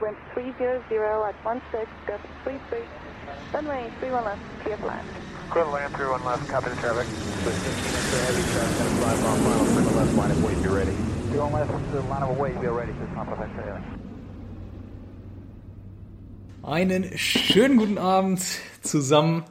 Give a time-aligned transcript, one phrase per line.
[0.00, 2.78] wind 300 at 16, gust 33,
[3.52, 5.06] runway 31 left, clear for land.
[5.50, 7.06] Clear to land, 31 left, copy the traffic.
[7.44, 10.44] With 15 inch of heavy traffic, gonna fly off final, clear to left, line of
[10.44, 10.92] weight, be ready.
[10.92, 13.50] 31 left, the line of weight, be ready, just not perfect,
[16.62, 18.40] Einen schönen guten Abend
[18.82, 19.44] zusammen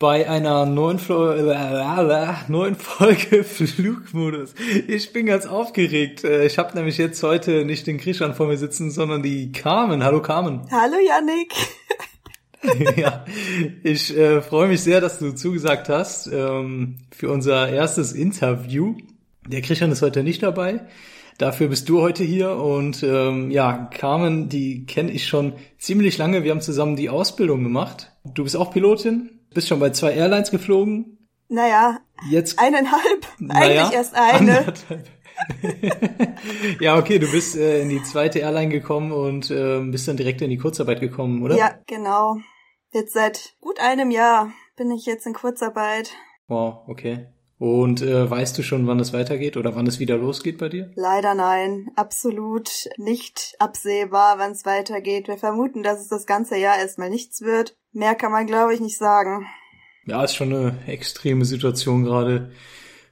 [0.00, 4.54] bei einer neuen, Flo äh, neuen Folge Flugmodus.
[4.88, 6.24] Ich bin ganz aufgeregt.
[6.24, 10.02] Äh, ich habe nämlich jetzt heute nicht den Krishan vor mir sitzen, sondern die Carmen.
[10.02, 10.62] Hallo Carmen.
[10.70, 11.52] Hallo Yannick.
[12.96, 13.26] ja,
[13.82, 18.96] ich äh, freue mich sehr, dass du zugesagt hast ähm, für unser erstes Interview.
[19.46, 20.80] Der Christian ist heute nicht dabei.
[21.36, 26.42] Dafür bist du heute hier und ähm, ja, Carmen, die kenne ich schon ziemlich lange.
[26.42, 28.12] Wir haben zusammen die Ausbildung gemacht.
[28.24, 31.28] Du bist auch Pilotin, bist schon bei zwei Airlines geflogen.
[31.48, 34.74] Naja, Jetzt eineinhalb, naja, eigentlich erst eine.
[36.80, 40.42] ja, okay, du bist äh, in die zweite Airline gekommen und äh, bist dann direkt
[40.42, 41.56] in die Kurzarbeit gekommen, oder?
[41.56, 42.36] Ja, genau.
[42.92, 46.10] Jetzt seit gut einem Jahr bin ich jetzt in Kurzarbeit.
[46.48, 47.28] Wow, okay.
[47.60, 50.90] Und äh, weißt du schon, wann es weitergeht oder wann es wieder losgeht bei dir?
[50.94, 55.28] Leider nein, absolut nicht absehbar, wann es weitergeht.
[55.28, 57.76] Wir vermuten, dass es das ganze Jahr erstmal nichts wird.
[57.92, 59.44] Mehr kann man, glaube ich, nicht sagen.
[60.06, 62.50] Ja, ist schon eine extreme Situation gerade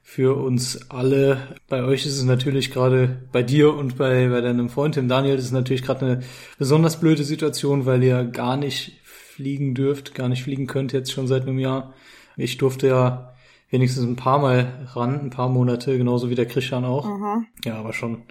[0.01, 1.55] für uns alle.
[1.67, 5.37] Bei euch ist es natürlich gerade, bei dir und bei, bei deinem Freund, dem Daniel,
[5.37, 6.23] ist es natürlich gerade eine
[6.57, 11.27] besonders blöde Situation, weil ihr gar nicht fliegen dürft, gar nicht fliegen könnt jetzt schon
[11.27, 11.93] seit einem Jahr.
[12.35, 13.35] Ich durfte ja
[13.69, 17.05] wenigstens ein paar Mal ran, ein paar Monate, genauso wie der Christian auch.
[17.05, 17.47] Mhm.
[17.63, 18.23] Ja, aber schon,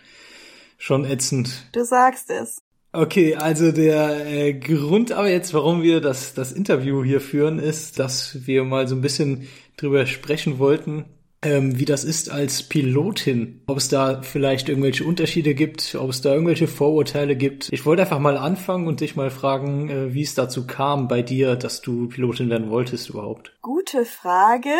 [0.77, 1.69] schon ätzend.
[1.73, 2.63] Du sagst es.
[2.93, 7.99] Okay, also der äh, Grund aber jetzt, warum wir das, das Interview hier führen, ist,
[7.99, 11.05] dass wir mal so ein bisschen drüber sprechen wollten,
[11.43, 13.63] ähm, wie das ist als Pilotin.
[13.67, 17.69] Ob es da vielleicht irgendwelche Unterschiede gibt, ob es da irgendwelche Vorurteile gibt.
[17.73, 21.21] Ich wollte einfach mal anfangen und dich mal fragen, äh, wie es dazu kam bei
[21.21, 23.55] dir, dass du Pilotin werden wolltest überhaupt.
[23.61, 24.71] Gute Frage.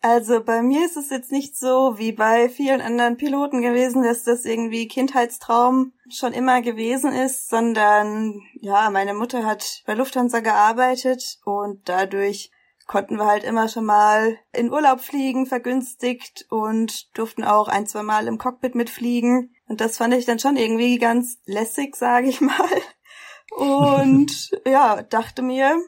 [0.00, 4.22] Also bei mir ist es jetzt nicht so wie bei vielen anderen Piloten gewesen, dass
[4.22, 11.38] das irgendwie Kindheitstraum schon immer gewesen ist, sondern ja, meine Mutter hat bei Lufthansa gearbeitet
[11.44, 12.52] und dadurch
[12.86, 18.02] konnten wir halt immer schon mal in Urlaub fliegen, vergünstigt und durften auch ein, zwei
[18.02, 19.54] Mal im Cockpit mitfliegen.
[19.68, 22.54] Und das fand ich dann schon irgendwie ganz lässig, sage ich mal.
[23.56, 25.78] Und ja, dachte mir,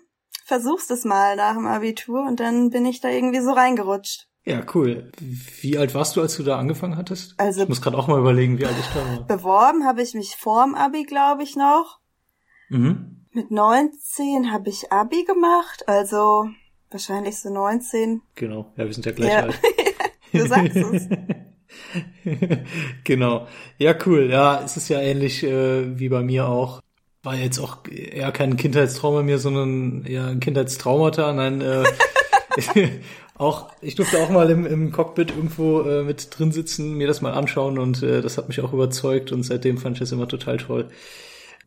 [0.50, 4.26] versuch's es mal nach dem Abitur und dann bin ich da irgendwie so reingerutscht.
[4.44, 5.12] Ja, cool.
[5.60, 7.34] Wie alt warst du, als du da angefangen hattest?
[7.38, 9.26] Also Ich muss gerade auch mal überlegen, wie alt ich da war.
[9.26, 12.00] beworben habe ich mich vorm Abi, glaube ich, noch.
[12.68, 13.26] Mhm.
[13.32, 16.48] Mit 19 habe ich Abi gemacht, also
[16.90, 18.22] wahrscheinlich so 19.
[18.34, 19.42] Genau, ja, wir sind ja gleich Ja.
[19.44, 19.60] alt.
[20.32, 21.08] Du sagst es.
[23.04, 23.46] genau.
[23.78, 24.30] Ja, cool.
[24.30, 26.80] Ja, es ist ja ähnlich äh, wie bei mir auch.
[27.22, 31.32] War jetzt auch eher kein Kindheitstrauma mehr, sondern eher ein Kindheitstraumata.
[31.34, 31.84] Nein, äh,
[33.36, 37.20] auch ich durfte auch mal im, im Cockpit irgendwo äh, mit drin sitzen, mir das
[37.20, 40.28] mal anschauen und äh, das hat mich auch überzeugt und seitdem fand ich das immer
[40.28, 40.88] total toll.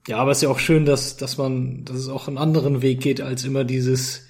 [0.07, 2.81] Ja, aber es ist ja auch schön, dass dass man, dass es auch einen anderen
[2.81, 4.27] Weg geht als immer dieses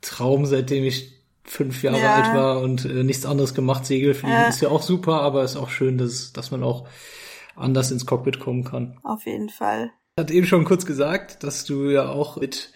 [0.00, 1.12] Traum, seitdem ich
[1.44, 2.14] fünf Jahre Ja.
[2.14, 4.48] alt war und äh, nichts anderes gemacht, Segelfliegen Ja.
[4.48, 6.86] ist ja auch super, aber ist auch schön, dass, dass man auch
[7.56, 8.98] anders ins Cockpit kommen kann.
[9.02, 9.90] Auf jeden Fall.
[10.18, 12.72] Hatte eben schon kurz gesagt, dass du ja auch mit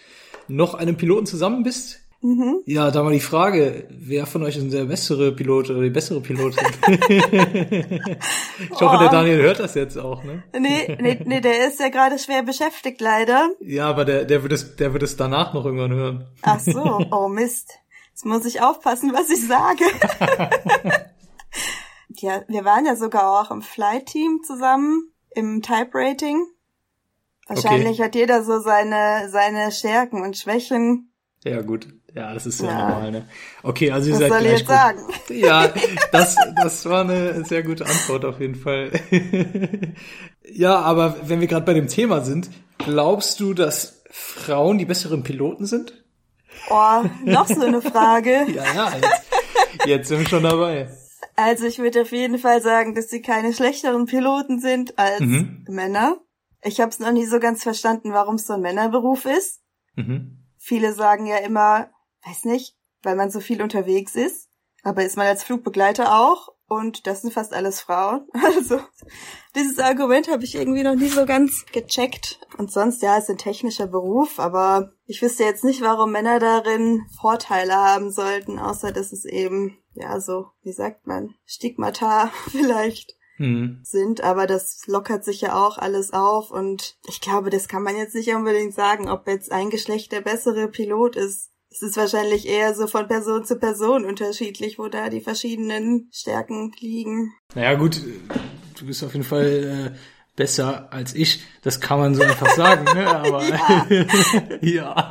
[0.47, 1.99] noch einem Piloten zusammen bist.
[2.21, 2.61] Mhm.
[2.67, 5.91] Ja, da mal die Frage, wer von euch ist denn der bessere Pilot oder die
[5.91, 6.65] bessere Pilotin?
[6.87, 9.11] ich hoffe, der Oh.
[9.11, 10.45] Daniel hört das jetzt auch, ne?
[10.57, 13.51] Nee, nee, nee, der ist ja gerade schwer beschäftigt, leider.
[13.59, 16.29] Ja, aber der, der wird es, der wird es danach noch irgendwann hören.
[16.43, 17.73] Ach so, oh Mist.
[18.11, 19.83] Jetzt muss ich aufpassen, was ich sage.
[22.19, 26.47] ja, wir waren ja sogar auch im Flight-Team zusammen, im Type-Rating.
[27.49, 31.13] Wahrscheinlich hat jeder so seine, seine Stärken und Schwächen.
[31.45, 31.89] Ja, gut.
[32.15, 32.89] Ja, das ist ja, Ja.
[32.89, 33.29] normal, ne?
[33.63, 34.77] Okay, also ihr Was seid soll ich gleich jetzt gut.
[34.77, 35.01] sagen?
[35.31, 35.73] Ja,
[36.13, 38.91] das, das war eine sehr gute Antwort auf jeden Fall.
[40.53, 45.23] ja, aber wenn wir gerade bei dem Thema sind, glaubst du, dass Frauen die besseren
[45.23, 46.05] Piloten sind?
[46.71, 48.47] Oh, noch so eine Frage.
[48.55, 50.89] Ja, ja, jetzt, jetzt sind wir schon dabei.
[51.35, 55.65] Also ich würde auf jeden Fall sagen, dass sie keine schlechteren Piloten sind als Mhm.
[55.69, 56.19] Männer.
[56.63, 59.61] Ich habe es noch nie so ganz verstanden, warum es so ein Männerberuf ist.
[59.97, 60.39] Mhm.
[60.59, 61.91] Viele sagen ja immer,
[62.25, 64.49] weiß nicht, weil man so viel unterwegs ist.
[64.85, 66.49] Aber ist man als Flugbegleiter auch?
[66.67, 68.27] Und das sind fast alles Frauen.
[68.43, 68.81] Also
[69.55, 72.41] dieses Argument habe ich irgendwie noch nie so ganz gecheckt.
[72.57, 76.39] Und sonst, ja, es ist ein technischer Beruf, aber ich wüsste jetzt nicht, warum Männer
[76.39, 83.17] darin Vorteile haben sollten, außer dass es eben, ja, so, wie sagt man, Stigmata vielleicht.
[83.43, 83.81] Mhm.
[83.83, 87.97] sind, aber das lockert sich ja auch alles auf und ich glaube, das kann man
[87.97, 91.51] jetzt nicht unbedingt sagen, ob jetzt ein Geschlecht der bessere Pilot ist.
[91.69, 96.71] Es ist wahrscheinlich eher so von Person zu Person unterschiedlich, wo da die verschiedenen Stärken
[96.79, 97.33] liegen.
[97.57, 98.01] Naja, gut,
[98.79, 99.99] du bist auf jeden Fall äh,
[100.37, 101.43] besser als ich.
[101.63, 103.07] Das kann man so einfach sagen, ne?
[103.17, 103.43] Aber
[104.61, 104.95] ja.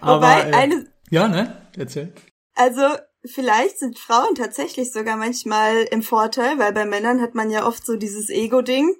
[0.00, 1.68] Aber Wobei äh, eine, ja, ne?
[1.76, 2.14] Erzähl.
[2.54, 2.82] also
[3.24, 7.84] vielleicht sind Frauen tatsächlich sogar manchmal im Vorteil, weil bei Männern hat man ja oft
[7.84, 8.94] so dieses Ego-Ding.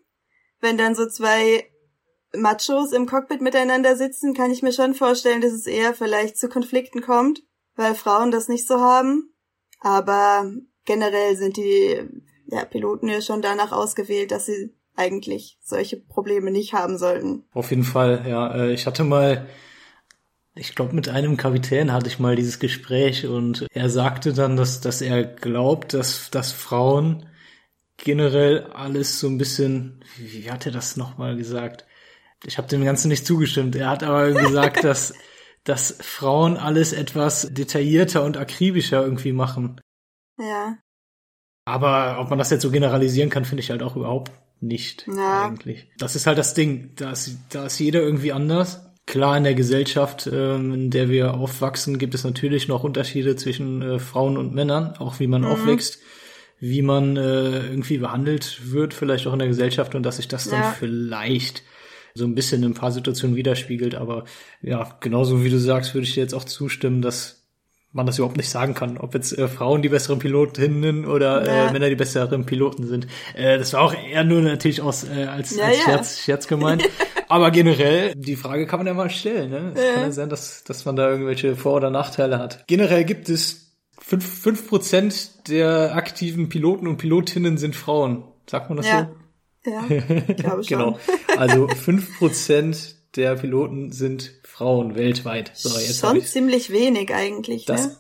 [0.61, 1.71] Wenn dann so zwei
[2.35, 6.49] Machos im Cockpit miteinander sitzen, kann ich mir schon vorstellen, dass es eher vielleicht zu
[6.49, 7.43] Konflikten kommt,
[7.77, 9.33] weil Frauen das nicht so haben.
[9.81, 10.53] Aber
[10.85, 12.01] generell sind die
[12.47, 17.45] ja, Piloten ja schon danach ausgewählt, dass sie eigentlich solche Probleme nicht haben sollten.
[17.53, 18.55] Auf jeden Fall, ja.
[18.55, 19.49] Äh, ich hatte mal,
[20.55, 24.81] ich glaube, mit einem Kapitän hatte ich mal dieses Gespräch und er sagte dann, dass,
[24.81, 27.27] dass er glaubt, dass, dass Frauen
[27.97, 31.85] generell alles so ein bisschen, wie, hat er das nochmal gesagt?
[32.45, 33.77] Ich habe dem Ganzen nicht zugestimmt.
[33.77, 35.15] Er hat aber gesagt, dass,
[35.65, 39.81] dass Frauen alles etwas detaillierter und akribischer irgendwie machen.
[40.39, 40.79] Ja.
[41.67, 45.47] Aber ob man das jetzt so generalisieren kann, finde ich halt auch überhaupt nicht Ja.
[45.47, 45.91] eigentlich.
[45.99, 46.95] Das ist halt das Ding.
[46.97, 48.90] Da ist, da ist jeder irgendwie anders.
[49.11, 53.83] Klar, in der Gesellschaft, ähm, in der wir aufwachsen, gibt es natürlich noch Unterschiede zwischen
[53.83, 55.99] äh, Frauen und Männern, auch wie man aufwächst,
[56.61, 60.49] wie man äh, irgendwie behandelt wird, vielleicht auch in der Gesellschaft und dass sich das
[60.49, 60.77] dann Ja.
[60.79, 61.65] vielleicht
[62.15, 63.97] so ein bisschen in ein paar Situationen widerspiegelt.
[63.97, 64.27] Aber
[64.63, 67.43] ja, genauso wie du sagst, würde ich dir jetzt auch zustimmen, dass
[67.93, 71.67] man das überhaupt nicht sagen kann, ob jetzt äh, Frauen die besseren Pilotinnen oder Ja.
[71.69, 73.09] äh, Männer die besseren Piloten sind.
[73.35, 75.83] Äh, das war auch eher nur natürlich aus äh, als, Ja, als ja.
[75.85, 76.85] Scherz, Scherz gemeint.
[77.31, 79.51] Aber generell, die Frage kann man ja mal stellen.
[79.51, 79.73] Ne?
[79.75, 82.67] Es kann ja sein, dass, dass man da irgendwelche Vor- oder Nachteile hat.
[82.67, 88.25] Generell gibt es fünf fünf Prozent der aktiven Piloten und Pilotinnen sind Frauen.
[88.49, 89.11] Sagt man das Ja.
[89.65, 89.71] so?
[89.71, 89.85] Ja,
[90.29, 90.79] ich glaube schon.
[90.79, 90.99] Genau.
[91.37, 95.51] Also fünf Prozent der Piloten sind Frauen weltweit.
[95.55, 97.97] So, jetzt schon ziemlich wenig eigentlich, Das ne?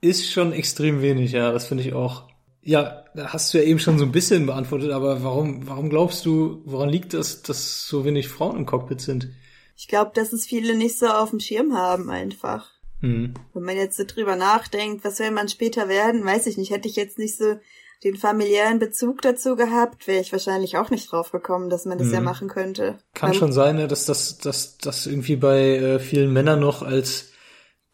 [0.00, 2.28] ist schon extrem wenig, ja, das finde ich auch.
[2.66, 6.26] Ja, da hast du ja eben schon so ein bisschen beantwortet, aber warum, warum glaubst
[6.26, 9.28] du, woran liegt das, dass so wenig Frauen im Cockpit sind?
[9.76, 12.72] Ich glaube, dass es viele nicht so auf dem Schirm haben einfach.
[13.02, 13.34] Hm.
[13.54, 16.72] Wenn man jetzt so drüber nachdenkt, was will man später werden, weiß ich nicht.
[16.72, 17.54] Hätte ich jetzt nicht so
[18.02, 22.10] den familiären Bezug dazu gehabt, wäre ich wahrscheinlich auch nicht drauf gekommen, dass man das
[22.10, 22.98] ja machen könnte.
[23.14, 26.82] Kann Weil- schon sein, ne, dass das, dass das irgendwie bei äh, vielen Männern noch
[26.82, 27.30] als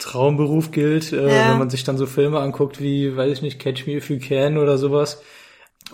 [0.03, 1.51] Traumberuf gilt, äh, Ja.
[1.51, 4.19] wenn man sich dann so Filme anguckt wie, weiß ich nicht, Catch Me If You
[4.19, 5.23] Can oder sowas.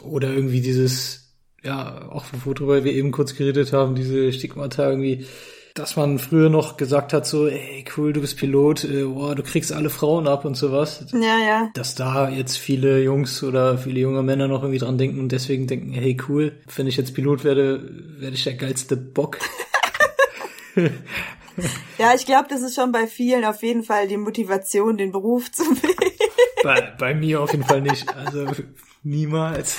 [0.03, 5.27] Oder irgendwie dieses, ja, auch worüber wir eben kurz geredet haben, diese Stigmata irgendwie,
[5.75, 9.43] dass man früher noch gesagt hat, so, ey, cool, du bist Pilot, äh, boah, du
[9.43, 11.05] kriegst alle Frauen ab und sowas.
[11.13, 11.71] Ja, ja.
[11.75, 15.67] Dass da jetzt viele Jungs oder viele junge Männer noch irgendwie dran denken und deswegen
[15.67, 17.81] denken, hey, cool, wenn ich jetzt Pilot werde,
[18.19, 19.39] werde ich der geilste Bock.
[21.99, 25.51] Ja, ich glaube, das ist schon bei vielen auf jeden Fall die Motivation, den Beruf
[25.51, 26.13] zu wählen.
[26.63, 28.15] Bei, bei mir auf jeden Fall nicht.
[28.15, 28.47] Also
[29.03, 29.77] niemals.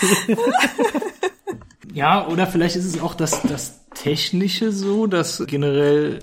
[1.93, 6.19] ja, oder vielleicht ist es auch das, das Technische so, dass generell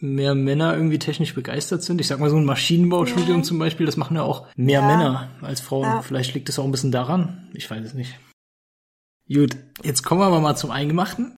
[0.00, 2.00] mehr Männer irgendwie technisch begeistert sind.
[2.00, 3.42] Ich sag mal, so ein Maschinenbaustudium Ja.
[3.42, 4.86] zum Beispiel, das machen ja auch mehr Ja.
[4.86, 5.84] Männer als Frauen.
[5.84, 6.02] Ja.
[6.02, 7.48] Vielleicht liegt es auch ein bisschen daran.
[7.54, 8.18] Ich weiß es nicht.
[9.32, 11.36] Gut, jetzt kommen wir aber mal zum Eingemachten.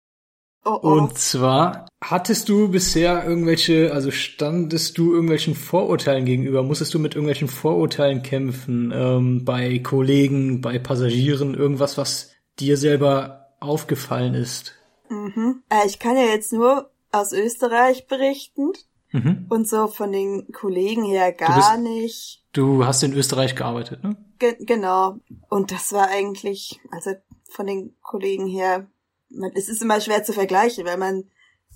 [0.65, 0.87] Oh, oh.
[0.91, 6.63] Und zwar, hattest du bisher irgendwelche, also standest du irgendwelchen Vorurteilen gegenüber?
[6.63, 8.91] Musstest du mit irgendwelchen Vorurteilen kämpfen?
[8.93, 14.75] Ähm, bei Kollegen, bei Passagieren, irgendwas, was dir selber aufgefallen ist?
[15.09, 15.63] mhm.
[15.69, 18.71] äh, ich kann ja jetzt nur aus Österreich berichten
[19.11, 19.47] Mhm.
[19.49, 22.43] und so von den Kollegen her bist- gar nicht.
[22.53, 24.15] Du hast in Österreich gearbeitet, ne?
[24.37, 25.15] Ge genau.
[25.49, 27.13] Und das war eigentlich, also
[27.49, 28.85] von den Kollegen her,
[29.29, 31.29] man, es ist immer schwer zu vergleichen, weil man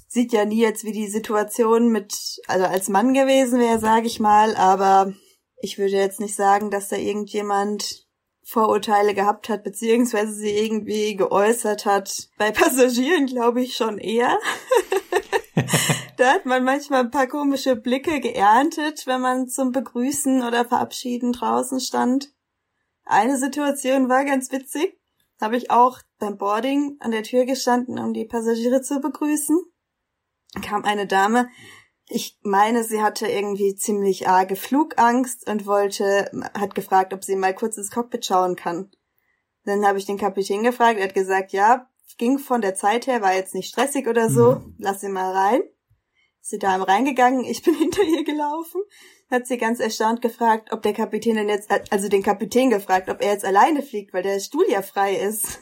[0.08, 4.20] sieht ja nie jetzt, wie die Situation mit, also als Mann gewesen wäre, sage ich
[4.20, 5.14] mal, aber
[5.58, 8.06] ich würde jetzt nicht sagen, dass da irgendjemand
[8.46, 12.30] Vorurteile gehabt hat, beziehungsweise sie irgendwie geäußert hat.
[12.38, 14.38] Bei Passagieren glaube ich schon eher.
[16.18, 21.32] da hat man manchmal ein paar komische Blicke geerntet, wenn man zum Begrüßen oder Verabschieden
[21.32, 22.34] draußen stand.
[23.06, 25.00] Eine Situation war ganz witzig.
[25.42, 29.60] Habe ich auch beim Boarding an der Tür gestanden, um die Passagiere zu begrüßen.
[30.62, 31.50] Kam eine Dame.
[32.08, 37.56] Ich meine, sie hatte irgendwie ziemlich arge Flugangst und wollte, hat gefragt, ob sie mal
[37.56, 38.92] kurz ins Cockpit schauen kann.
[39.66, 43.22] Dann habe ich den Kapitän gefragt, er hat gesagt, ja, ging von der Zeit her,
[43.22, 45.62] war jetzt nicht stressig oder so, lass sie mal rein.
[46.44, 48.82] Sie da reingegangen, ich bin hinter ihr gelaufen,
[49.32, 53.22] hat sie ganz erstaunt gefragt, ob der Kapitän denn jetzt, also den Kapitän gefragt, ob
[53.22, 55.60] er jetzt alleine fliegt, weil der Stuhl ja frei ist.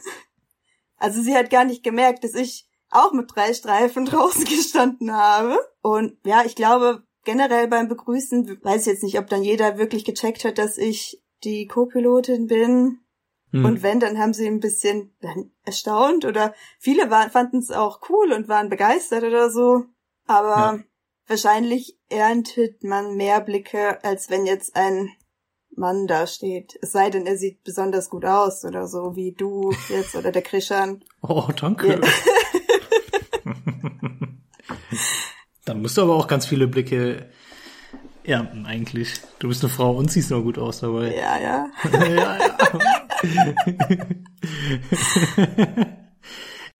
[0.96, 5.58] Also sie hat gar nicht gemerkt, dass ich auch mit drei Streifen draußen gestanden habe.
[5.80, 10.04] Und ja, ich glaube, generell beim Begrüßen, weiß ich jetzt nicht, ob dann jeder wirklich
[10.04, 13.00] gecheckt hat, dass ich die Co-Pilotin bin.
[13.50, 13.64] Hm.
[13.64, 15.12] Und wenn, dann haben sie ein bisschen
[15.64, 19.84] erstaunt oder viele fanden es auch cool und waren begeistert oder so.
[20.26, 20.78] Aber ja.
[21.26, 25.10] wahrscheinlich erntet man mehr Blicke, als wenn jetzt ein
[25.74, 26.78] Mann da steht.
[26.82, 30.42] Es sei denn, er sieht besonders gut aus oder so, wie du jetzt oder der
[30.42, 31.04] Krishan.
[31.22, 32.00] Oh, danke.
[32.00, 32.00] Ja.
[35.64, 37.30] Dann musst du aber auch ganz viele Blicke
[38.24, 39.20] ernten, eigentlich.
[39.38, 41.14] Du bist eine Frau und siehst nur gut aus dabei.
[41.14, 41.70] Ja, ja.
[41.92, 42.38] ja, ja.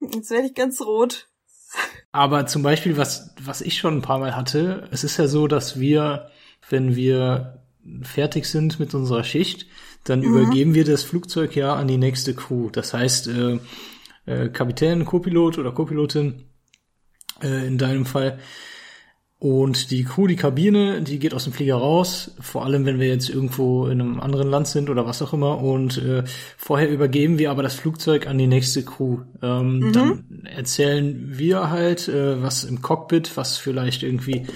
[0.00, 1.28] Jetzt werde ich ganz rot.
[2.12, 5.46] Aber zum Beispiel, was, was ich schon ein paar Mal hatte, es ist ja so,
[5.46, 6.30] dass wir,
[6.68, 7.62] wenn wir
[8.02, 9.66] fertig sind mit unserer Schicht,
[10.04, 10.26] dann mhm.
[10.26, 12.68] übergeben wir das Flugzeug ja an die nächste Crew.
[12.70, 13.58] Das heißt, äh,
[14.26, 16.44] äh, Kapitän, Copilot oder Copilotin
[17.42, 18.38] äh, in deinem Fall.
[19.42, 23.08] Und die Crew, die Kabine, die geht aus dem Flieger raus, vor allem wenn wir
[23.08, 25.58] jetzt irgendwo in einem anderen Land sind oder was auch immer.
[25.58, 26.22] Und äh,
[26.56, 29.22] vorher übergeben wir aber das Flugzeug an die nächste Crew.
[29.42, 29.92] Ähm, mhm.
[29.92, 34.46] Dann erzählen wir halt, äh, was im Cockpit, was vielleicht irgendwie,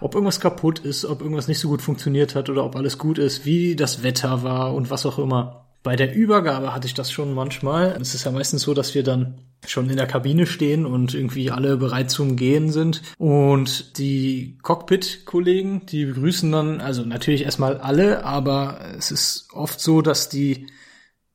[0.00, 3.18] ob irgendwas kaputt ist, ob irgendwas nicht so gut funktioniert hat oder ob alles gut
[3.18, 5.66] ist, wie das Wetter war und was auch immer.
[5.82, 7.98] Bei der Übergabe hatte ich das schon manchmal.
[8.00, 11.50] Es ist ja meistens so, dass wir dann schon in der Kabine stehen und irgendwie
[11.50, 13.02] alle bereit zum Gehen sind.
[13.18, 20.02] Und die Cockpit-Kollegen, die begrüßen dann, also natürlich erstmal alle, aber es ist oft so,
[20.02, 20.66] dass die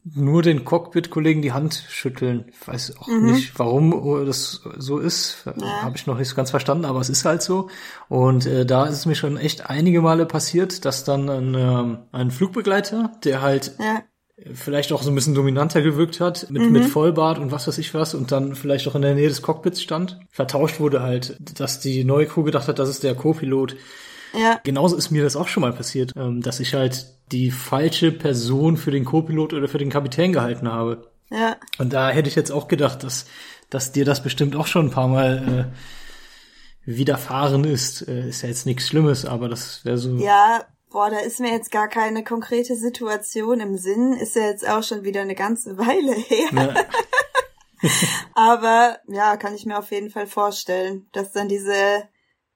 [0.05, 2.45] nur den Cockpit-Kollegen die Hand schütteln.
[2.49, 3.31] Ich weiß auch mhm.
[3.31, 5.45] nicht, warum das so ist.
[5.45, 5.83] Ja.
[5.83, 7.69] Habe ich noch nicht so ganz verstanden, aber es ist halt so.
[8.09, 11.99] Und äh, da ist es mir schon echt einige Male passiert, dass dann ein, ähm,
[12.11, 14.03] ein Flugbegleiter, der halt ja
[14.53, 16.71] vielleicht auch so ein bisschen dominanter gewirkt hat, mit, mhm.
[16.71, 19.41] mit Vollbart und was weiß ich was, und dann vielleicht auch in der Nähe des
[19.41, 20.19] Cockpits stand.
[20.31, 23.75] Vertauscht wurde halt, dass die neue Crew gedacht hat, das ist der Co-Pilot.
[24.33, 24.59] Ja.
[24.63, 28.77] Genauso ist mir das auch schon mal passiert, ähm, dass ich halt die falsche Person
[28.77, 31.07] für den Co-Pilot oder für den Kapitän gehalten habe.
[31.29, 31.57] Ja.
[31.77, 33.25] Und da hätte ich jetzt auch gedacht, dass,
[33.69, 35.71] dass dir das bestimmt auch schon ein paar Mal
[36.85, 38.07] äh, widerfahren ist.
[38.07, 40.17] Äh, ist ja jetzt nichts Schlimmes, aber das wäre so.
[40.17, 44.13] Ja, Boah, da ist mir jetzt gar keine konkrete Situation im Sinn.
[44.13, 46.49] Ist ja jetzt auch schon wieder eine ganze Weile her.
[46.51, 47.89] Ja.
[48.35, 52.07] Aber ja, kann ich mir auf jeden Fall vorstellen, dass dann diese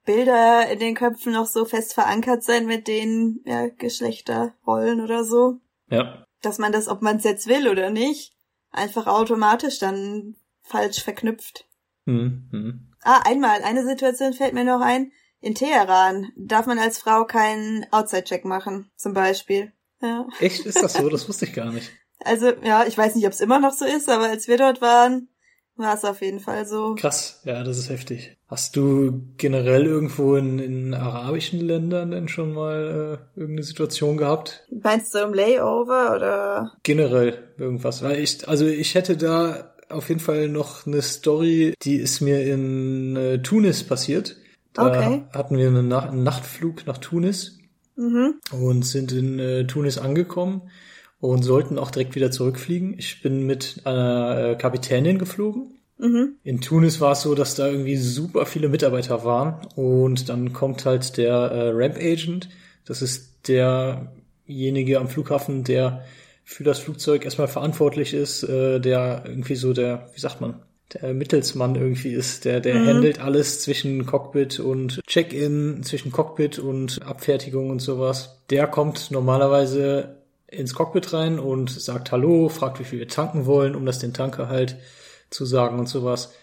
[0.05, 5.55] Bilder in den Köpfen noch so fest verankert sein mit den ja, Geschlechterrollen oder so.
[5.89, 6.23] Ja.
[6.43, 8.37] Dass man das, ob man es jetzt will oder nicht,
[8.69, 11.67] einfach automatisch dann falsch verknüpft.
[12.05, 12.49] Mhm.
[12.51, 12.93] mhm.
[13.01, 15.11] Ah, einmal, eine Situation fällt mir noch ein
[15.47, 19.71] in Teheran darf man als Frau keinen Outside-Check machen, zum Beispiel.
[20.01, 20.27] Ja.
[20.41, 20.65] Echt?
[20.65, 21.09] Ist das so?
[21.09, 21.89] Das wusste ich gar nicht.
[22.25, 24.81] Also, ja, ich weiß nicht, ob es immer noch so ist, aber als wir dort
[24.81, 25.29] waren,
[25.75, 26.95] war es auf jeden Fall so.
[26.95, 28.35] Krass, ja, das ist heftig.
[28.47, 34.65] Hast du generell irgendwo in, in arabischen Ländern denn schon mal äh, irgendeine Situation gehabt?
[34.71, 36.71] Meinst du im Layover oder?
[36.81, 41.97] Generell irgendwas, weil ich, also ich hätte da auf jeden Fall noch eine Story, die
[41.97, 44.37] ist mir in äh, Tunis passiert.
[44.77, 45.23] Da okay.
[45.33, 47.57] hatten wir einen, einen Nachtflug nach Tunis
[47.95, 48.35] mhm.
[48.51, 50.69] und sind in äh, Tunis angekommen
[51.19, 52.93] und sollten auch direkt wieder zurückfliegen.
[52.97, 55.79] Ich bin mit einer äh, Kapitänin geflogen.
[55.97, 56.35] Mhm.
[56.43, 60.85] In Tunis war es so, dass da irgendwie super viele Mitarbeiter waren und dann kommt
[60.85, 62.49] halt der äh, Ramp Agent.
[62.85, 66.03] Das ist derjenige am Flughafen, der
[66.43, 70.61] für das Flugzeug erstmal verantwortlich ist, äh, der irgendwie so der, wie sagt man,
[70.93, 72.87] der Mittelsmann irgendwie ist, der, der mhm.
[72.87, 78.41] handelt alles zwischen Cockpit und Check-in, zwischen Cockpit und Abfertigung und sowas.
[78.49, 80.17] Der kommt normalerweise
[80.47, 84.13] ins Cockpit rein und sagt Hallo, fragt, wie viel wir tanken wollen, um das den
[84.13, 84.77] Tanker halt
[85.29, 86.33] zu sagen und sowas.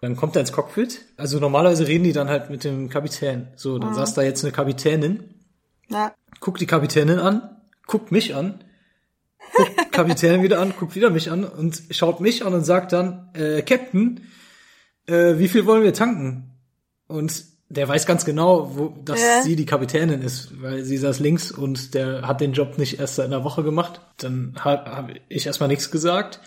[0.00, 1.00] Dann kommt er ins Cockpit.
[1.16, 3.48] Also normalerweise reden die dann halt mit dem Kapitän.
[3.56, 3.94] So, dann mhm.
[3.96, 5.34] saß da jetzt eine Kapitänin.
[5.88, 6.14] Ja.
[6.38, 8.62] Guckt die Kapitänin an, guckt mich an
[9.98, 13.62] Kapitän wieder an, guckt wieder mich an und schaut mich an und sagt dann, äh,
[13.62, 14.20] Captain,
[15.08, 16.52] äh, wie viel wollen wir tanken?
[17.08, 19.42] Und der weiß ganz genau, wo, dass ja.
[19.42, 23.16] sie die Kapitänin ist, weil sie saß links und der hat den Job nicht erst
[23.16, 24.00] seit einer Woche gemacht.
[24.18, 26.38] Dann habe hab ich erstmal nichts gesagt.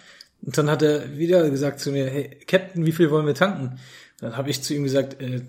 [0.42, 3.80] Und dann hat er wieder gesagt zu mir, hey, Captain, wie viel wollen wir tanken?
[4.22, 5.42] Dann habe ich zu ihm gesagt, äh,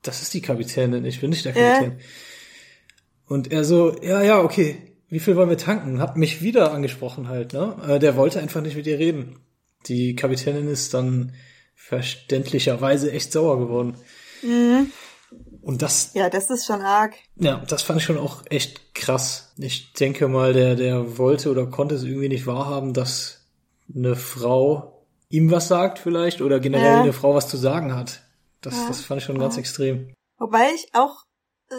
[0.00, 1.98] das ist die Kapitänin, ich bin nicht der Kapitän.
[1.98, 2.04] Ja.
[3.26, 6.00] Und er so, ja, ja, okay wie viel wollen wir tanken?
[6.00, 7.76] Hat mich wieder angesprochen halt, ne?
[7.86, 9.38] Äh, der wollte einfach nicht mit ihr reden.
[9.86, 11.32] Die Kapitänin ist dann
[11.76, 13.94] verständlicherweise echt sauer geworden.
[14.42, 14.90] Mhm.
[15.62, 17.14] Und das, Ja, das ist schon arg.
[17.36, 19.52] ja, das fand ich schon auch echt krass.
[19.56, 23.46] Ich denke mal, der, der wollte oder konnte es irgendwie nicht wahrhaben, dass
[23.94, 27.02] eine Frau ihm was sagt vielleicht oder generell Ja.
[27.02, 28.22] eine Frau was zu sagen hat.
[28.62, 28.88] Das, Ja.
[28.88, 29.60] das fand ich schon ganz Ja.
[29.60, 30.12] extrem.
[30.38, 31.23] Wobei ich auch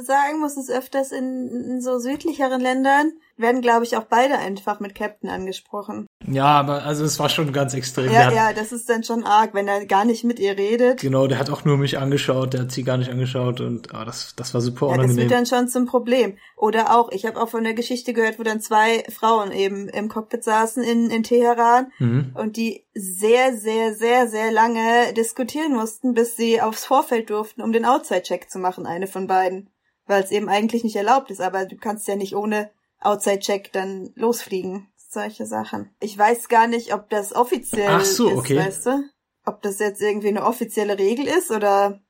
[0.03, 4.79] sagen muss, es öfters in, in so südlicheren Ländern werden, glaube ich, auch beide einfach
[4.79, 6.07] mit Captain angesprochen.
[6.25, 8.11] Ja, aber also es war schon ganz extrem.
[8.11, 11.01] Ja, hat, ja, das ist dann schon arg, wenn er gar nicht mit ihr redet.
[11.01, 14.05] Genau, der hat auch nur mich angeschaut, der hat sie gar nicht angeschaut und ah,
[14.05, 15.29] das, das war super Ja, das unangenehm.
[15.29, 16.37] wird dann schon zum Problem.
[16.55, 20.07] Oder auch, ich habe auch von der Geschichte gehört, wo dann zwei Frauen eben im
[20.07, 22.31] Cockpit saßen in, in Teheran mhm.
[22.35, 27.73] und die sehr, sehr, sehr, sehr lange diskutieren mussten, bis sie aufs Vorfeld durften, um
[27.73, 29.69] den Outside-Check zu machen, eine von beiden.
[30.05, 34.11] Weil es eben eigentlich nicht erlaubt ist, aber du kannst ja nicht ohne Outside-Check dann
[34.15, 34.87] losfliegen.
[34.95, 35.95] Solche Sachen.
[35.99, 38.57] Ich weiß gar nicht, ob das offiziell Ach so, ist, okay.
[38.57, 39.03] weißt du?
[39.45, 42.01] Ob das jetzt irgendwie eine offizielle Regel ist oder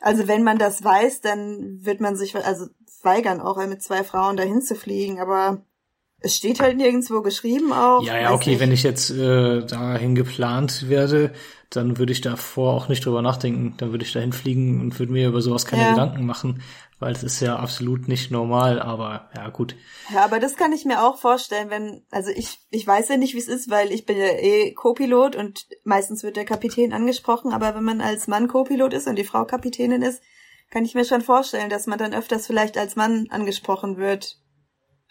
[0.00, 2.66] also wenn man das weiß, dann wird man sich also
[3.02, 5.64] weigern, auch mit zwei Frauen dahin zu fliegen, aber
[6.24, 8.02] es steht halt nirgendwo geschrieben auch.
[8.02, 8.60] Ja, ja, okay, nicht.
[8.60, 11.32] wenn ich jetzt äh, dahin geplant werde,
[11.68, 13.74] dann würde ich davor auch nicht drüber nachdenken.
[13.76, 15.90] Dann würde ich dahin fliegen und würde mir über sowas keine Ja.
[15.90, 16.62] Gedanken machen,
[16.98, 19.76] weil es ist ja absolut nicht normal, aber ja, gut.
[20.12, 23.34] Ja, aber das kann ich mir auch vorstellen, wenn, also ich, ich weiß ja nicht,
[23.34, 27.52] wie es ist, weil ich bin ja eh Co-Pilot und meistens wird der Kapitän angesprochen,
[27.52, 30.22] aber wenn man als Mann Co-Pilot ist und die Frau Kapitänin ist,
[30.70, 34.38] kann ich mir schon vorstellen, dass man dann öfters vielleicht als Mann angesprochen wird,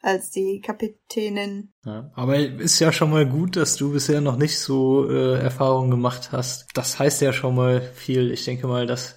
[0.03, 1.71] als die Kapitänin.
[1.85, 5.89] Ja, aber ist ja schon mal gut, dass du bisher noch nicht so äh, Erfahrungen
[5.89, 6.67] gemacht hast.
[6.73, 8.31] Das heißt ja schon mal viel.
[8.31, 9.15] Ich denke mal, dass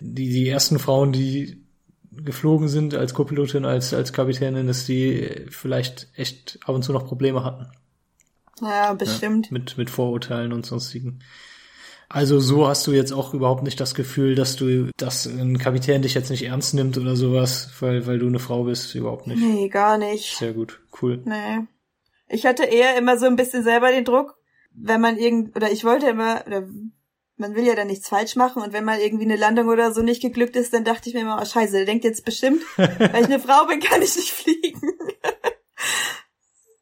[0.00, 1.64] die, die ersten Frauen, die
[2.12, 7.06] geflogen sind als Co-Pilotin, als, als Kapitänin, dass die vielleicht echt ab und zu noch
[7.06, 7.72] Probleme hatten.
[8.60, 9.50] Ja, bestimmt.
[9.50, 11.20] mit, mit Vorurteilen und sonstigen.
[12.14, 16.02] Also so hast du jetzt auch überhaupt nicht das Gefühl, dass du, dass ein Kapitän
[16.02, 19.42] dich jetzt nicht ernst nimmt oder sowas, weil, weil du eine Frau bist, überhaupt nicht.
[19.42, 20.36] Nee, gar nicht.
[20.36, 21.20] Sehr gut, cool.
[21.24, 21.66] Nee.
[22.28, 24.36] Ich hatte eher immer so ein bisschen selber den Druck,
[24.72, 26.68] wenn man irgend, oder ich wollte immer, oder
[27.36, 30.00] man will ja dann nichts falsch machen und wenn mal irgendwie eine Landung oder so
[30.00, 33.22] nicht geglückt ist, dann dachte ich mir immer, oh scheiße, der denkt jetzt bestimmt, weil
[33.22, 34.92] ich eine Frau bin, kann ich nicht fliegen.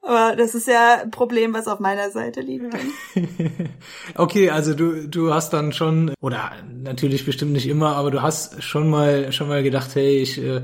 [0.03, 2.67] Aber das ist ja ein Problem, was auf meiner Seite liegt.
[4.17, 8.63] Okay, also du, du hast dann schon, oder natürlich bestimmt nicht immer, aber du hast
[8.63, 10.63] schon mal, schon mal gedacht, hey, ich, äh,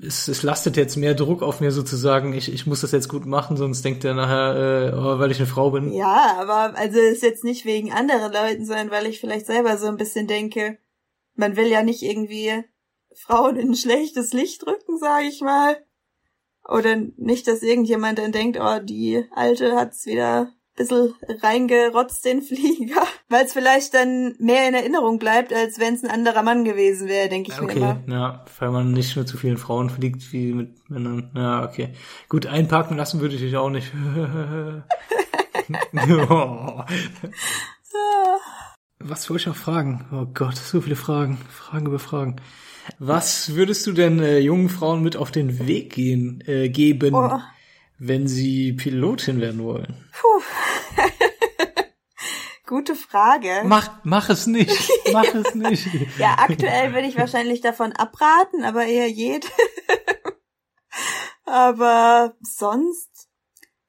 [0.00, 3.24] es, es lastet jetzt mehr Druck auf mir sozusagen, ich, ich muss das jetzt gut
[3.24, 5.92] machen, sonst denkt er nachher, äh, oh, weil ich eine Frau bin.
[5.92, 9.86] Ja, aber also ist jetzt nicht wegen anderen Leuten, sondern weil ich vielleicht selber so
[9.86, 10.78] ein bisschen denke,
[11.34, 12.64] man will ja nicht irgendwie
[13.14, 15.76] Frauen in ein schlechtes Licht drücken, sage ich mal.
[16.68, 22.40] Oder nicht, dass irgendjemand dann denkt, oh, die Alte hat's wieder ein bisschen reingerotzt, den
[22.42, 23.02] Flieger.
[23.28, 27.08] Weil es vielleicht dann mehr in Erinnerung bleibt, als wenn es ein anderer Mann gewesen
[27.08, 28.02] wäre, denke ich mir Okay, immer.
[28.08, 31.30] ja, weil man nicht mit so vielen Frauen fliegt wie mit Männern.
[31.34, 31.94] Ja, okay.
[32.28, 33.92] Gut, einparken lassen würde ich dich auch nicht.
[36.30, 36.82] Oh.
[39.04, 40.06] Was wollte ich noch fragen?
[40.12, 41.38] Oh Gott, so viele Fragen.
[41.50, 42.36] Fragen über Fragen.
[42.98, 47.38] Was würdest du denn äh, jungen Frauen mit auf den Weg gehen, äh, geben, Oh.
[47.98, 50.10] wenn sie Pilotin werden wollen?
[50.12, 50.42] Puh.
[52.66, 53.62] Gute Frage.
[53.64, 54.90] Mach, mach es nicht.
[55.12, 55.86] Mach es nicht.
[56.18, 59.46] Ja, aktuell würde ich wahrscheinlich davon abraten, aber eher jede.
[61.44, 63.28] aber sonst,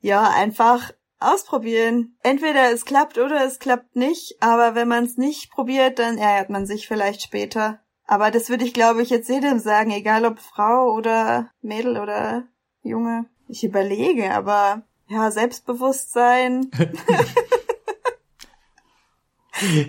[0.01, 2.17] ja, einfach ausprobieren.
[2.23, 6.49] Entweder es klappt oder es klappt nicht, aber wenn man es nicht probiert, dann ärgert
[6.49, 7.79] man sich vielleicht später.
[8.13, 12.43] Aber das würde ich, glaube ich, jetzt jedem sagen, egal ob Frau oder Mädel oder
[12.84, 13.26] Junge.
[13.47, 16.69] Ich überlege, aber ja, Selbstbewusstsein.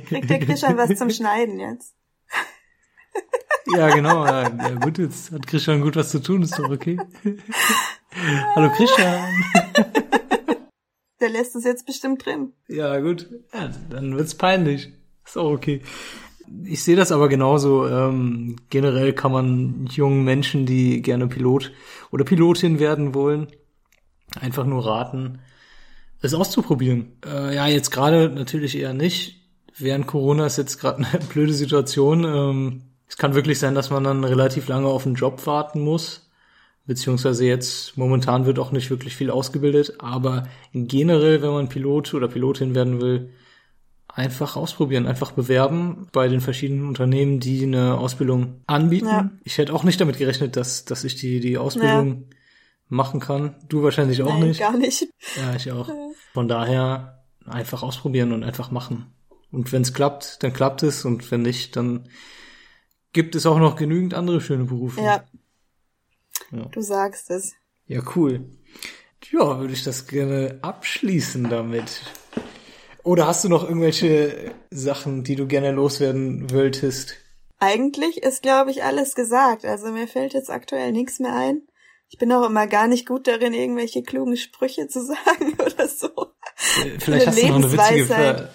[0.09, 1.95] Kriegt der Christian was zum Schneiden jetzt?
[3.67, 4.25] Ja, genau.
[4.25, 6.99] Ja, ja, gut, jetzt hat Christian gut was zu tun, ist doch okay.
[8.55, 9.45] Hallo Christian.
[11.21, 12.55] Der lässt es jetzt bestimmt drin.
[12.69, 13.29] Ja, gut.
[13.53, 14.95] Ja, dann wird's peinlich.
[15.27, 15.83] Ist auch okay.
[16.65, 17.89] Ich sehe das aber genauso.
[17.89, 21.73] Ähm, generell kann man jungen Menschen, die gerne Pilot
[22.11, 23.49] oder Pilotin werden wollen,
[24.41, 25.41] einfach nur raten,
[26.21, 27.13] es auszuprobieren.
[27.27, 29.41] Äh, ja, jetzt gerade natürlich eher nicht.
[29.77, 32.25] Während Corona ist jetzt gerade eine blöde Situation.
[32.25, 36.31] Ähm, es kann wirklich sein, dass man dann relativ lange auf einen Job warten muss.
[36.87, 40.43] Beziehungsweise jetzt momentan wird auch nicht wirklich viel ausgebildet, aber
[40.75, 43.31] generell, wenn man Pilot oder Pilotin werden will,
[44.15, 49.09] einfach ausprobieren, einfach bewerben bei den verschiedenen Unternehmen, die eine Ausbildung anbieten.
[49.09, 49.31] Ja.
[49.43, 52.29] Ich hätte auch nicht damit gerechnet, dass, dass ich die, die Ausbildung
[52.89, 53.57] machen kann.
[53.69, 54.61] Du wahrscheinlich auch Nein, nicht.
[54.61, 55.09] gar nicht.
[55.37, 55.91] Ja, ich auch.
[56.33, 59.13] Von daher einfach ausprobieren und einfach machen.
[59.51, 62.09] Und wenn es klappt, dann klappt es und wenn nicht, dann
[63.13, 65.01] gibt es auch noch genügend andere schöne Berufe.
[65.01, 65.25] Ja.
[66.53, 66.65] Ja.
[66.67, 67.55] Du sagst es.
[67.87, 68.45] Ja, cool.
[69.33, 72.03] Ja, würde ich das gerne abschließen damit.
[73.05, 77.17] Oder hast du noch irgendwelche Sachen, die du gerne loswerden wolltest?
[77.61, 79.67] Eigentlich ist, glaube ich, alles gesagt.
[79.67, 81.63] Also mir fällt jetzt aktuell nichts mehr ein.
[82.09, 86.09] Ich bin auch immer gar nicht gut darin, irgendwelche klugen Sprüche zu sagen oder so.
[86.83, 88.07] Äh, Vielleicht hast du noch eine witzige.
[88.07, 88.51] Ver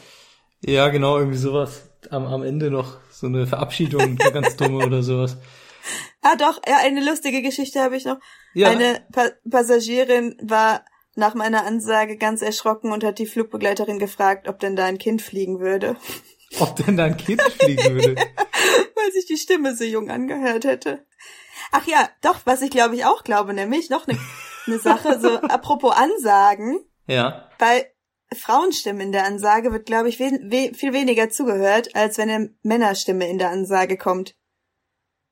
[0.62, 1.84] Ja, genau, irgendwie sowas.
[2.10, 5.38] Am, am Ende noch so eine Verabschiedung, ganz dumme oder sowas.
[6.22, 8.18] Ah doch, ja, eine lustige Geschichte habe ich noch.
[8.54, 8.70] Ja.
[8.70, 10.84] Eine pa Passagierin war
[11.16, 15.22] nach meiner Ansage ganz erschrocken und hat die Flugbegleiterin gefragt, ob denn da ein Kind
[15.22, 15.98] fliegen würde,
[16.60, 18.16] Ob denn da ein Kind fliegen würde.
[18.96, 21.06] weil sich die Stimme so jung angehört hätte.
[21.72, 24.18] Ach ja, doch, was ich glaube ich auch glaube, nämlich noch eine
[24.66, 26.80] ne Sache, so apropos Ansagen.
[27.06, 27.50] Ja.
[27.58, 27.92] Bei
[28.36, 32.54] Frauenstimmen in der Ansage wird, glaube ich, we we viel weniger zugehört, als wenn eine
[32.64, 34.36] Männerstimme in der Ansage kommt.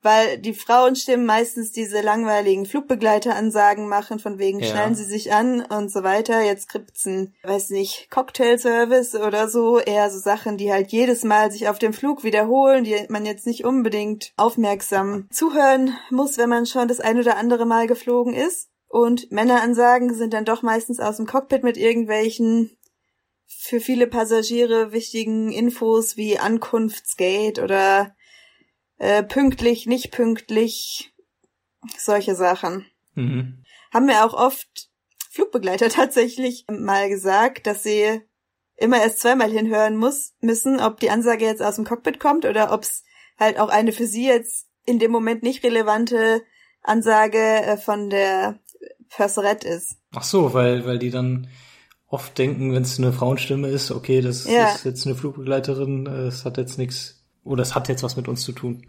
[0.03, 4.67] Weil die Frauenstimmen meistens diese langweiligen Flugbegleiteransagen machen, von wegen Ja.
[4.67, 6.41] schnallen sie sich an und so weiter.
[6.41, 9.79] Jetzt gibt's ein, weiß nicht, Cocktailservice oder so.
[9.79, 13.47] Eher so Sachen, die halt jedes Mal sich auf dem Flug wiederholen, die man jetzt
[13.47, 18.69] nicht unbedingt aufmerksam zuhören muss, wenn man schon das ein oder andere Mal geflogen ist.
[18.89, 22.77] Und Männeransagen sind dann doch meistens aus dem Cockpit mit irgendwelchen
[23.47, 28.15] für viele Passagiere wichtigen Infos wie Ankunftsgate oder
[28.97, 31.13] äh, pünktlich, nicht pünktlich,
[31.97, 32.85] solche Sachen.
[33.13, 33.63] Mhm.
[33.93, 34.89] Haben mir auch oft
[35.31, 38.21] Flugbegleiter tatsächlich mal gesagt, dass sie
[38.75, 42.71] immer erst zweimal hinhören muss, müssen, ob die Ansage jetzt aus dem Cockpit kommt oder
[42.71, 43.03] ob es
[43.39, 46.41] halt auch eine für sie jetzt in dem Moment nicht relevante
[46.81, 48.59] Ansage äh, von der
[49.09, 49.97] Purserette ist.
[50.15, 51.47] Ach so, weil, weil die dann
[52.07, 54.71] oft denken, wenn es eine Frauenstimme ist, okay, das Ja.
[54.73, 57.16] ist jetzt eine Flugbegleiterin, äh, es hat jetzt nichts,
[57.47, 58.85] oder es hat jetzt was mit uns zu tun.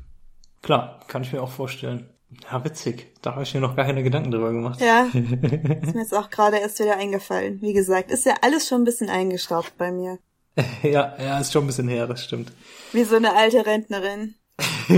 [0.62, 2.08] Klar, kann ich mir auch vorstellen.
[2.50, 3.06] Ja, witzig.
[3.22, 4.80] Da habe ich mir noch gar keine Gedanken drüber gemacht.
[4.80, 7.62] Ja, ist mir jetzt auch gerade erst wieder eingefallen.
[7.62, 10.18] Wie gesagt, ist ja alles schon ein bisschen eingestaubt bei mir.
[10.82, 12.52] ja, ja, ist schon ein bisschen her, das stimmt.
[12.92, 14.34] Wie so eine alte Rentnerin.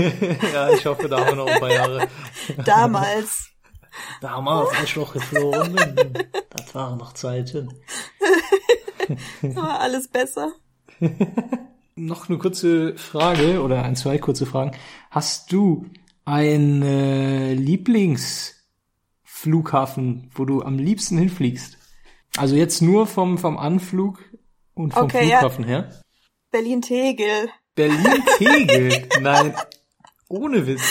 [0.53, 2.07] ja, ich hoffe, da haben wir noch ein paar Jahre.
[2.65, 3.49] Damals.
[4.21, 6.13] Damals, als ich noch geflogen bin,
[6.49, 7.69] das waren noch Zeiten.
[9.41, 10.53] war alles besser.
[12.03, 14.71] Noch eine kurze Frage oder ein, zwei kurze Fragen.
[15.11, 15.85] Hast du
[16.25, 21.77] einen äh, Lieblingsflughafen, wo du am liebsten hinfliegst?
[22.37, 24.19] Also jetzt nur vom, vom Anflug
[24.73, 25.39] und vom Okay, ja.
[25.39, 26.01] Flughafen her?
[26.49, 27.49] Berlin-Tegel.
[27.75, 29.07] Berlin-Tegel?
[29.21, 29.53] Nein,
[30.27, 30.81] ohne Witz.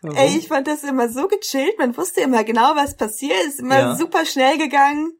[0.00, 0.16] Warum?
[0.16, 1.78] Ey, ich fand das immer so gechillt.
[1.78, 3.36] Man wusste immer genau, was passiert.
[3.46, 3.96] Ist immer Ja.
[3.96, 5.12] super schnell gegangen.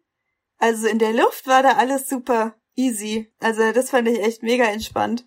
[0.58, 3.30] Also in der Luft war da alles super easy.
[3.40, 5.26] Also das fand ich echt mega entspannt.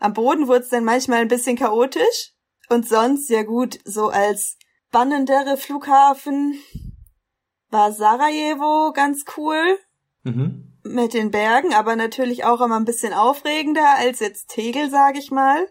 [0.00, 2.32] Am Boden wurde es dann manchmal ein bisschen chaotisch.
[2.68, 4.56] Und sonst, ja gut, so als
[4.88, 6.54] spannendere Flughafen
[7.70, 9.78] war Sarajevo ganz cool.
[10.24, 10.66] mhm.
[10.82, 15.30] mit den Bergen, aber natürlich auch immer ein bisschen aufregender als jetzt Tegel, sag ich
[15.30, 15.66] mal.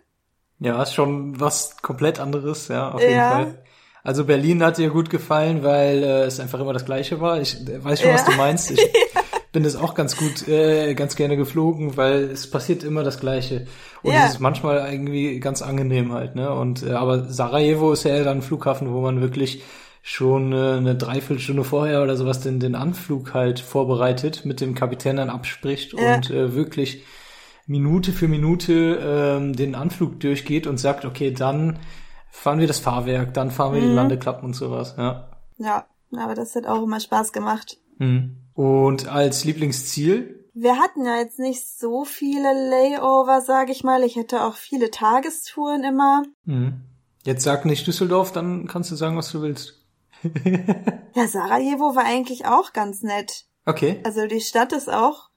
[0.60, 3.30] Ja, ist schon was komplett anderes, ja, auf jeden Ja.
[3.32, 3.64] Fall.
[4.04, 7.40] Also Berlin hat dir gut gefallen, weil äh, es einfach immer das Gleiche war.
[7.42, 8.16] Ich äh, weiß schon, Ja.
[8.16, 8.72] was du meinst.
[8.72, 8.80] Ich
[9.52, 13.66] bin das auch ganz gut, äh, ganz gerne geflogen, weil es passiert immer das Gleiche.
[14.04, 14.26] Und Ja.
[14.26, 16.54] es ist manchmal irgendwie ganz angenehm halt, ne?
[16.54, 19.64] Und äh, aber Sarajevo ist ja eher dann ein Flughafen, wo man wirklich
[20.02, 25.18] schon äh, eine Dreiviertelstunde vorher oder sowas den, den Anflug halt vorbereitet, mit dem Kapitän
[25.18, 26.16] dann abspricht Ja.
[26.16, 27.04] und äh, wirklich
[27.68, 31.80] Minute für Minute ähm, den Anflug durchgeht und sagt, okay, dann
[32.32, 33.96] fahren wir das Fahrwerk, dann fahren wir die Mhm.
[33.96, 35.28] Landeklappen und sowas, ja.
[35.58, 35.86] Ja,
[36.18, 37.78] aber das hat auch immer Spaß gemacht.
[37.98, 38.38] Mhm.
[38.60, 40.50] Und als Lieblingsziel?
[40.54, 44.04] Wir hatten ja jetzt nicht so viele Layover, sag ich mal.
[44.04, 46.24] Ich hatte auch viele Tagestouren immer.
[46.44, 46.82] Mhm.
[47.24, 49.76] Jetzt sag nicht Düsseldorf, dann kannst du sagen, was du willst.
[51.16, 53.46] Ja, Sarajevo war eigentlich auch ganz nett.
[53.66, 54.02] Okay.
[54.04, 55.30] Also die Stadt ist auch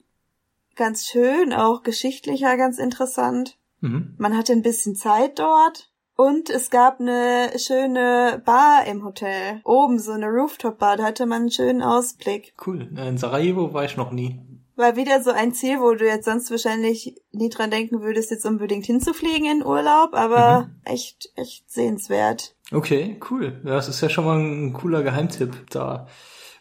[0.74, 3.56] ganz schön, auch geschichtlicher ganz interessant.
[3.80, 4.16] Mhm.
[4.18, 5.91] Man hatte ein bisschen Zeit dort.
[6.16, 9.61] Und es gab eine schöne Bar im Hotel.
[9.64, 12.55] Oben so eine Rooftop-Bar, da hatte man einen schönen Ausblick.
[12.66, 12.88] Cool.
[12.96, 14.40] In Sarajevo war ich noch nie.
[14.77, 18.46] War wieder so ein Ziel, wo du jetzt sonst wahrscheinlich nie dran denken würdest, jetzt
[18.46, 22.57] unbedingt hinzufliegen in Urlaub, aber echt, echt sehenswert.
[22.70, 23.61] Okay, cool.
[23.64, 25.70] Ja, das ist ja schon mal ein cooler Geheimtipp.
[25.70, 26.07] Da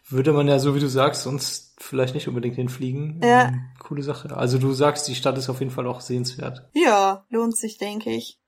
[0.10, 3.22] würde man ja, so wie du sagst, sonst vielleicht nicht unbedingt hinfliegen.
[3.24, 3.48] Ja.
[3.48, 4.36] Ähm, Coole Sache.
[4.36, 6.70] Also du sagst, die Stadt ist auf jeden Fall auch sehenswert.
[6.74, 8.41] Ja, lohnt sich, denke ich.